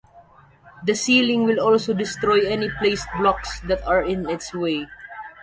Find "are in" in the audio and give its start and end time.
3.85-4.27